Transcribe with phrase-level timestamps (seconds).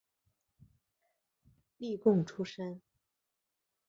[1.77, 2.81] 例贡出身。